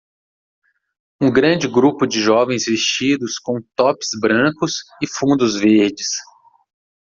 [1.21, 6.07] um grande grupo de jovens vestidos com tops brancos e fundos verdes